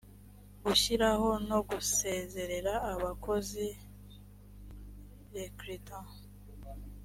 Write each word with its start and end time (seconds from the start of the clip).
gushyiraho 0.63 1.29
no 1.49 1.59
gusezerera 1.69 2.73
abakozi 2.93 3.65
recruter 5.35 6.05